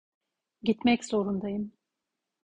[0.63, 1.71] Gitmek zorundayım.